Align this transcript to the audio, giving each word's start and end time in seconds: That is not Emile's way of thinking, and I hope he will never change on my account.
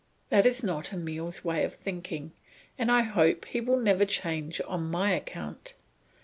That 0.29 0.47
is 0.47 0.63
not 0.63 0.91
Emile's 0.91 1.43
way 1.45 1.63
of 1.63 1.75
thinking, 1.75 2.31
and 2.75 2.91
I 2.91 3.03
hope 3.03 3.45
he 3.45 3.61
will 3.61 3.79
never 3.79 4.03
change 4.03 4.59
on 4.67 4.89
my 4.89 5.11
account. 5.11 5.75